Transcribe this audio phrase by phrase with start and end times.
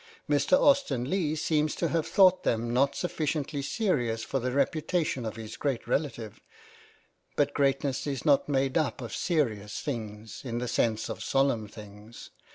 [0.27, 0.59] Mr.
[0.59, 5.35] Austen I Leigh seems to have thought them not sufficiently serious for the reputation of
[5.35, 6.41] his great relative;
[7.35, 12.31] but greatness is not made up of serious things, in the sense of solemn things.